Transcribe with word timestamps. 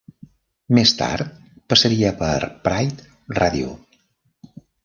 Més 0.77 0.93
tard 1.01 1.35
passaria 1.73 2.13
per 2.23 2.39
Pride 2.67 3.41
Radio. 3.43 3.77